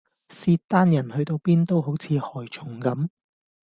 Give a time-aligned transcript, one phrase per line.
[0.29, 3.07] 契丹人去到邊都好似害蟲咁